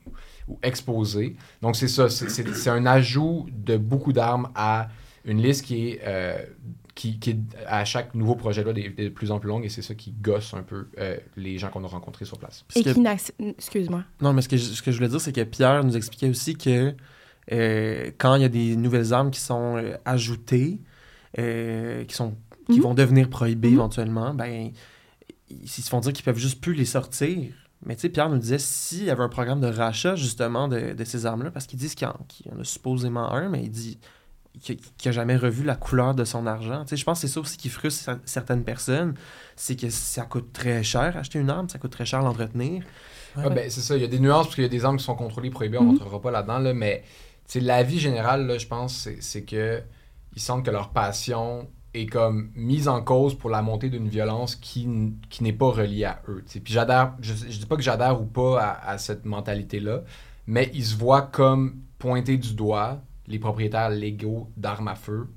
[0.49, 1.35] ou exposer.
[1.61, 4.89] Donc c'est ça, c'est- c'est c'est un ajout de beaucoup d'armes à
[5.23, 6.43] une liste qui est, euh,
[6.95, 7.37] qui, qui est
[7.67, 10.11] à chaque nouveau projet là de, de plus en plus longue et c'est ça qui
[10.11, 12.65] gosse un peu euh, les gens qu'on a rencontrés sur place.
[12.75, 12.99] Et qui
[13.39, 14.03] Excuse-moi.
[14.21, 16.27] Non, mais ce que, je, ce que je voulais dire, c'est que Pierre nous expliquait
[16.29, 16.93] aussi que
[17.53, 20.79] euh, quand il y a des nouvelles armes qui sont ajoutées,
[21.39, 22.35] euh, qui sont
[22.69, 22.81] qui Mhm.
[22.83, 23.73] vont devenir prohibés Mhm.
[23.75, 24.71] éventuellement, ben,
[25.49, 27.51] ils se font dire qu'ils peuvent juste plus les sortir.
[27.85, 30.93] Mais tu sais, Pierre nous disait, s'il y avait un programme de rachat, justement, de,
[30.93, 33.49] de ces armes-là, parce qu'ils disent qu'il y, en- qu'il y en a supposément un,
[33.49, 33.99] mais il dit
[34.61, 36.83] qu'il n'a jamais revu la couleur de son argent.
[36.83, 39.15] Tu sais, je pense que c'est ça aussi qui frustre cer- certaines personnes,
[39.55, 42.83] c'est que ça coûte très cher acheter une arme, ça coûte très cher l'entretenir.
[43.35, 44.97] Ah, ben, c'est ça, il y a des nuances parce qu'il y a des armes
[44.97, 47.03] qui sont contrôlées, prohibées, on ne rentrera pas là-dedans, là, mais
[47.45, 49.81] c'est la vie générale, là, je pense, c'est- c'est que
[50.35, 54.55] ils sentent que leur passion est comme mise en cause pour la montée d'une violence
[54.55, 54.87] qui,
[55.29, 56.41] qui n'est pas reliée à eux.
[56.45, 56.59] tu sais.
[56.61, 60.01] Puis j'adhère, je, je dis pas que j'adhère ou pas à, à cette mentalité-là,
[60.47, 65.27] mais ils se voient comme pointer du doigt les propriétaires légaux d'armes à feu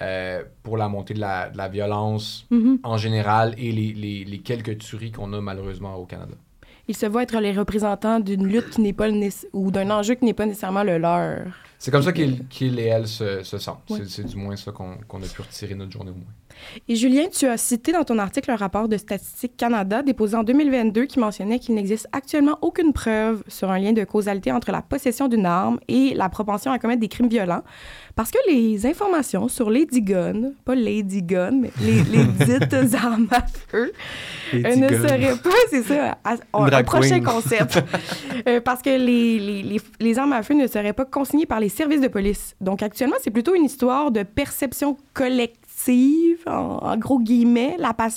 [0.00, 2.78] euh, pour la montée de la, de la violence Mhm.
[2.82, 6.34] en général et les, les- les quelques tueries qu'on a malheureusement au Canada.
[6.88, 10.14] Ils se voient être les représentants d'une lutte qui n'est pas le ou d'un enjeu
[10.14, 11.46] qui n'est pas nécessairement le leur.
[11.84, 13.82] C'est comme ça qu'ils qu'ils et elles se, se sentent.
[13.90, 14.02] Ouais.
[14.08, 16.32] C'est- du moins ça qu'on qu'on a pu retirer notre journée au moins.
[16.88, 20.42] Et Julien, tu as cité dans ton article un rapport de Statistique Canada déposé en
[20.42, 24.82] 2022 qui mentionnait qu'il n'existe actuellement aucune preuve sur un lien de causalité entre la
[24.82, 27.62] possession d'une arme et la propension à commettre des crimes violents.
[28.14, 33.28] Parce que les informations sur les Gun, pas Lady Gun, mais les, les dites armes
[33.30, 33.92] à feu,
[34.54, 37.82] euh, ne seraient pas, c'est ça, à- un, prochain concept.
[38.48, 41.60] Euh, parce que les, les, les, les armes à feu ne seraient pas consignées par
[41.60, 42.56] les services de police.
[42.60, 45.61] Donc actuellement, c'est plutôt une histoire de perception collective,
[46.46, 47.76] en, en gros guillemets.
[47.78, 48.08] La, pas-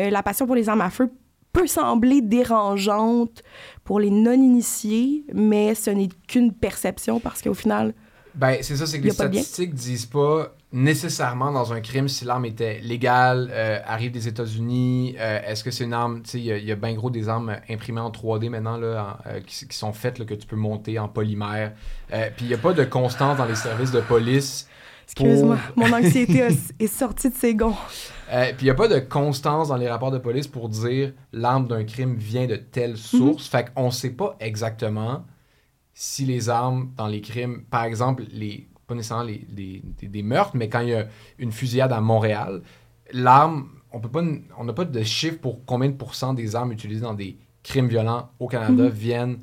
[0.00, 1.10] euh, la passion pour les armes à feu
[1.52, 3.42] peut sembler dérangeante
[3.84, 7.94] pour les non-initiés, mais ce n'est qu'une perception parce qu'au final,
[8.34, 12.44] Ben, c'est ça, c'est que les statistiques disent pas nécessairement dans un crime si l'arme
[12.44, 16.44] était légale, euh, arrive des États-Unis, euh, est-ce que c'est une arme, tu sais, il
[16.44, 19.28] y a- il y a, bien gros des armes imprimées en 3D maintenant, là, en-
[19.30, 21.72] euh, qui, qui sont faites, là, que tu peux monter en polymère.
[22.10, 24.68] Puis il n'y a pas de constance dans les services de police.
[25.14, 26.48] Pour- excuse-moi, mon anxiété
[26.80, 27.74] est sortie de ses gonds.
[28.32, 31.12] Euh, puis il n'y a pas de constance dans les rapports de police pour dire
[31.32, 33.46] l'arme d'un crime vient de telle source.
[33.48, 35.24] Fait qu'on ne sait pas exactement
[35.94, 40.22] si les armes dans les crimes, par exemple, les, pas nécessairement les, les- des, des
[40.22, 41.06] meurtres, mais quand il y a
[41.38, 42.62] une fusillade à Montréal,
[43.12, 44.22] l'arme, on peut pas,
[44.58, 47.88] on n'a pas de chiffre pour combien de pourcents des armes utilisées dans des crimes
[47.88, 48.88] violents au Canada Mhm.
[48.90, 49.38] viennent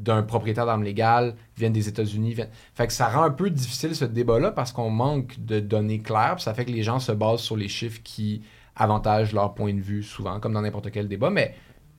[0.00, 2.34] d'un propriétaire d'armes légales, viennent des États-Unis.
[2.74, 6.34] Fait que ça rend un peu difficile ce débat-là parce qu'on manque de données claires.
[6.36, 8.42] puis ça fait que les gens se basent sur les chiffres qui
[8.76, 11.28] avantagent leur point de vue souvent, comme dans n'importe quel débat.
[11.30, 11.54] Mais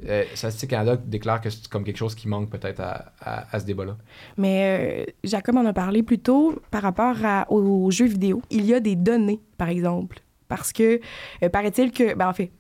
[0.08, 3.60] euh, Statistique Canada déclare que c'est comme quelque chose qui manque peut-être à, à- à
[3.60, 3.98] ce débat-là.
[4.38, 8.42] Mais euh, Jacob en a parlé plus tôt par rapport à- aux jeux vidéo.
[8.50, 10.22] Il y a des données, par exemple.
[10.48, 11.00] Parce que,
[11.44, 12.52] euh, paraît-il que, ben en fait,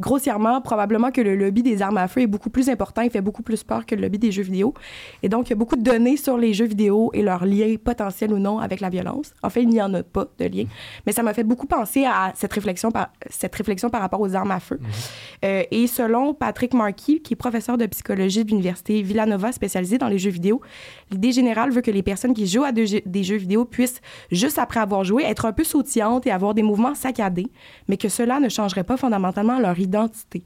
[0.00, 3.20] grossièrement, probablement que le lobby des armes à feu est beaucoup plus important, il fait
[3.20, 4.74] beaucoup plus peur que le lobby des jeux vidéo.
[5.22, 7.76] Et donc, il y a beaucoup de données sur les jeux vidéo et leurs liens
[7.82, 9.32] potentiels ou non avec la violence.
[9.42, 10.64] En fait, il n'y en a pas de lien.
[11.06, 14.34] Mais ça m'a fait beaucoup penser à cette réflexion par, cette réflexion par rapport aux
[14.34, 14.80] armes à feu.
[15.44, 20.08] Euh, et selon Patrick Markey, qui est professeur de psychologie de l'université Villanova spécialisé dans
[20.08, 20.60] les jeux vidéo,
[21.10, 24.00] l'idée générale veut que les personnes qui jouent à de- des jeux vidéo puissent,
[24.32, 27.46] juste après avoir joué, être un peu sautillantes et avoir des mouvements saccadés,
[27.88, 30.42] mais que cela ne changerait pas fondamentalement leur identité.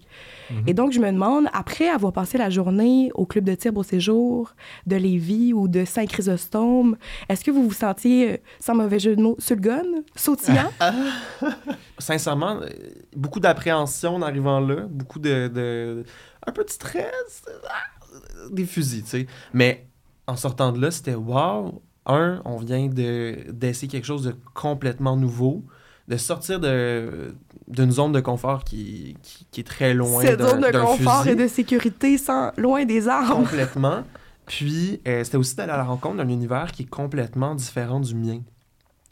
[0.66, 3.82] Et donc, je me demande, après avoir passé la journée au club de tir au
[3.82, 4.54] séjour
[4.86, 6.96] de Lévis ou de Saint-Chrysostome,
[7.28, 9.82] est-ce que vous vous sentiez, euh, sans mauvais jeu de mots, sur le gun,
[10.16, 10.70] sautillant?
[11.98, 12.68] Sincèrement, euh,
[13.16, 16.04] beaucoup d'appréhension en arrivant là, beaucoup de, de-
[16.46, 19.26] un peu de stress, ah, des fusils, tu sais.
[19.52, 19.86] Mais
[20.26, 21.82] en sortant de là, c'était wow.
[22.10, 25.62] Un, on vient de d'essayer quelque chose de complètement nouveau,
[26.08, 27.34] de sortir de
[27.68, 30.84] d'une zone de confort qui, qui, qui est très loin Cette d'un- zone de d'un
[30.84, 31.30] confort fusil.
[31.32, 33.42] et de sécurité sans, loin des armes.
[33.44, 34.02] Complètement.
[34.46, 38.14] Puis, euh, c'était aussi d'aller à la rencontre d'un univers qui est complètement différent du
[38.14, 38.40] mien.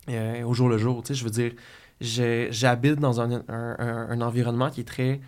[0.08, 1.52] Euh, au jour le jour, tu sais, je veux dire,
[2.00, 3.42] j'ai- j'habite dans un, un-
[3.78, 5.20] un- un environnement qui est très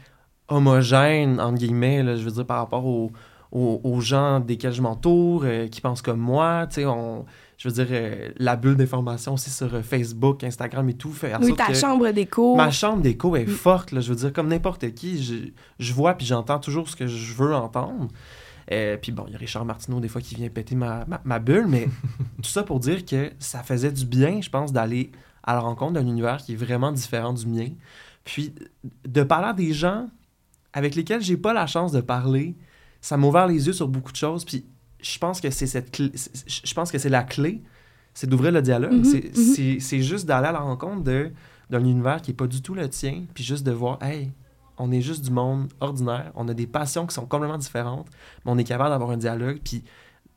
[0.48, 3.12] homogène, entre guillemets, là, je veux dire, par rapport aux,
[3.52, 7.26] aux- aux gens desquels je m'entoure, euh, qui pensent comme moi, tu sais, on...
[7.58, 11.34] Je veux dire, euh, la bulle d'information aussi sur euh, Facebook, Instagram et tout fait
[11.34, 12.54] en Oui, ta que- chambre d'écho.
[12.54, 13.48] Ma chambre d'écho est Mm.
[13.48, 15.34] forte, là, je veux dire, comme n'importe qui, je,
[15.80, 18.08] je vois puis j'entends toujours ce que je veux entendre.
[18.70, 21.20] Euh, puis bon, il y a Richard Martineau des fois qui vient péter ma, ma,
[21.24, 21.86] ma bulle, mais
[22.42, 25.10] tout ça pour dire que ça faisait du bien, je pense, d'aller
[25.42, 27.68] à la rencontre d'un univers qui est vraiment différent du mien.
[28.24, 28.54] Puis
[29.06, 30.08] de parler à des gens
[30.72, 32.54] avec lesquels j'ai pas la chance de parler,
[33.00, 34.44] ça m'a ouvert les yeux sur beaucoup de choses.
[34.44, 34.66] Puis
[35.00, 36.12] je pense que c'est cette clé-
[36.46, 37.62] je pense que c'est la clé,
[38.14, 38.92] c'est d'ouvrir le dialogue.
[38.92, 39.36] Mhm, C'est-
[39.74, 39.80] mhm.
[39.80, 41.30] c'est juste d'aller à la rencontre de
[41.70, 44.32] d'un univers qui est pas du tout le tien, puis juste de voir, hey,
[44.78, 48.06] on est juste du monde ordinaire, on a des passions qui sont complètement différentes,
[48.44, 49.84] mais on est capable d'avoir un dialogue, puis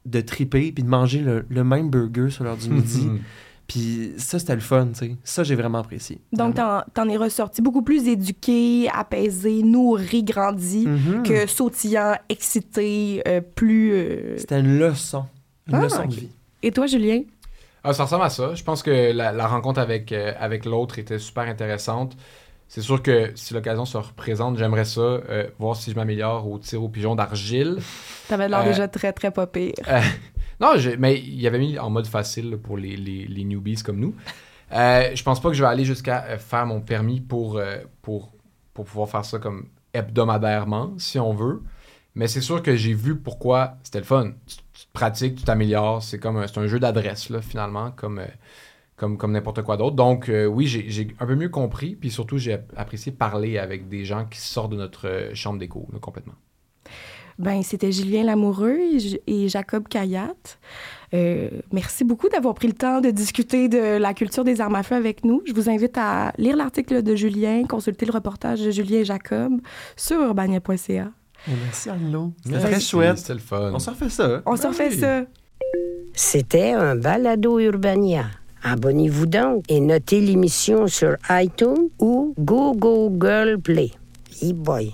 [0.06, 3.08] de triper, puis de manger le, le même burger sur l'heure du midi,
[3.72, 5.16] Puis ça, c'était le fun, tu sais.
[5.24, 6.20] Ça, j'ai vraiment apprécié.
[6.34, 11.24] Donc, t'en, t'en es ressorti beaucoup plus éduqué, apaisé, nourri, grandi Mhm.
[11.24, 13.94] que sautillant, excité, euh, plus.
[13.94, 15.24] euh, C'était une leçon.
[15.68, 16.30] Une Ah, leçon de vie.
[16.64, 17.22] Et toi, Julien?
[17.82, 18.54] Ah, ça ressemble à ça.
[18.56, 22.18] Je pense que la, la rencontre avec, euh, avec l'autre était super intéressante.
[22.68, 26.58] C'est sûr que si l'occasion se représente, j'aimerais ça, euh, voir si je m'améliore au
[26.60, 27.80] tir au pigeon d'argile.
[28.28, 29.74] T'avais l'air Euh, déjà très, très pas pire.
[30.62, 34.00] Non, mais il y avait mis en mode facile pour les, les, les newbies comme
[34.00, 34.16] nous.
[34.72, 37.78] Euh, je pense pas que je vais aller jusqu'à euh, faire mon permis pour, euh,
[38.04, 38.32] pour,
[38.74, 41.64] pour pouvoir faire ça comme hebdomadairement, si on veut.
[42.14, 44.34] Mais c'est sûr que j'ai vu pourquoi c'était le fun.
[44.46, 46.04] Tu, pratiques, tu t'améliores.
[46.04, 48.22] C'est comme un, un jeu d'adresse, finalement, comme,
[48.98, 49.96] comme, comme n'importe quoi d'autre.
[49.96, 51.96] Donc, oui, j'ai un peu mieux compris.
[51.96, 55.88] Puis surtout, j'ai ap- apprécié parler avec des gens qui sortent de notre chambre d'écho,
[56.02, 56.36] complètement.
[57.42, 60.34] Ben, c'était Julien Lamoureux et, J- et Jacob Kayat.
[61.14, 64.84] Euh, merci beaucoup d'avoir pris le temps de discuter de la culture des armes à
[64.84, 65.42] feu avec nous.
[65.46, 69.60] Je vous invite à lire l'article de Julien, consulter le reportage de Julien et Jacob
[69.98, 71.10] sur urbania.ca.
[71.48, 72.32] Et merci, Anne-Lo.
[72.46, 73.18] C'était très chouette.
[73.18, 73.72] C'était le fun.
[73.74, 74.42] On s'en refait ça.
[74.46, 75.00] On se refait oui.
[75.00, 75.24] ça.
[76.14, 78.26] C'était un balado Urbania.
[78.64, 83.92] Abonnez-vous donc et notez l'émission sur iTunes ou Google Play.
[84.44, 84.94] E-boy.